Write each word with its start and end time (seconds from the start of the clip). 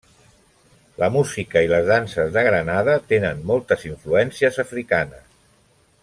La 1.01 1.09
música 1.15 1.61
i 1.65 1.69
les 1.73 1.85
danses 1.91 2.33
de 2.37 2.45
Grenada 2.49 2.97
tenen 3.13 3.45
moltes 3.53 3.87
influències 3.93 4.61
africanes. 4.69 5.29